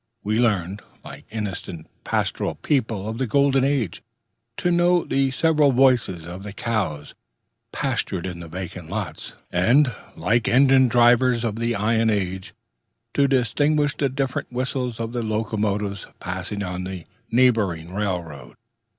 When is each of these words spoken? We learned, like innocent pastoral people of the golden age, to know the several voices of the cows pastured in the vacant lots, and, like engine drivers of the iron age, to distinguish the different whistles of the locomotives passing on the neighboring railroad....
We 0.23 0.39
learned, 0.39 0.81
like 1.05 1.25
innocent 1.29 1.85
pastoral 2.03 2.55
people 2.55 3.07
of 3.07 3.19
the 3.19 3.27
golden 3.27 3.63
age, 3.63 4.01
to 4.57 4.71
know 4.71 5.03
the 5.03 5.29
several 5.29 5.71
voices 5.71 6.25
of 6.25 6.41
the 6.41 6.53
cows 6.53 7.13
pastured 7.71 8.25
in 8.25 8.39
the 8.39 8.47
vacant 8.47 8.89
lots, 8.89 9.35
and, 9.51 9.93
like 10.15 10.47
engine 10.47 10.87
drivers 10.87 11.43
of 11.43 11.57
the 11.57 11.75
iron 11.75 12.09
age, 12.09 12.55
to 13.13 13.27
distinguish 13.27 13.95
the 13.95 14.09
different 14.09 14.51
whistles 14.51 14.99
of 14.99 15.11
the 15.13 15.21
locomotives 15.21 16.07
passing 16.19 16.63
on 16.63 16.83
the 16.85 17.05
neighboring 17.29 17.93
railroad.... 17.93 18.55